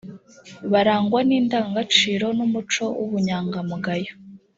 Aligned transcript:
barangwa 0.71 1.19
n’indangagaciro 1.27 2.25
n’umuco 2.37 2.83
w’ubunyangamugayo 2.99 4.13